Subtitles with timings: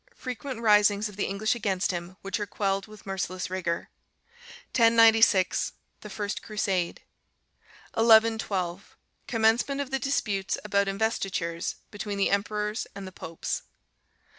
[0.15, 3.91] Frequent risings of the English against him, which are quelled with merciless rigour.
[4.73, 5.73] 1096.
[5.99, 7.03] The first Crusade.
[7.93, 8.97] 1112.
[9.27, 13.61] Commencement of the disputes about investitures between the emperors and the popes.